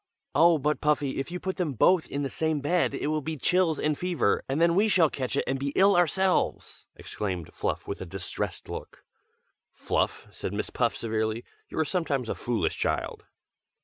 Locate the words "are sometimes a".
11.77-12.33